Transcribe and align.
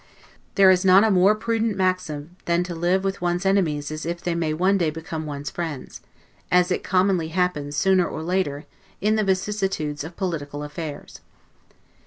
There 0.55 0.71
is 0.71 0.83
not 0.83 1.03
a 1.03 1.11
more 1.11 1.35
prudent 1.35 1.77
maxim 1.77 2.35
than 2.45 2.63
to 2.63 2.73
live 2.73 3.03
with 3.03 3.21
one's 3.21 3.45
enemies 3.45 3.91
as 3.91 4.03
if 4.03 4.19
they 4.19 4.33
may 4.33 4.51
one 4.51 4.75
day 4.79 4.89
become 4.89 5.27
one's 5.27 5.51
friends; 5.51 6.01
as 6.51 6.71
it 6.71 6.83
commonly 6.83 7.27
happens, 7.27 7.75
sooner 7.77 8.07
or 8.07 8.23
later, 8.23 8.65
in 8.99 9.13
the 9.15 9.23
vicissitudes 9.23 10.03
of 10.03 10.17
political 10.17 10.63
affairs. 10.63 11.21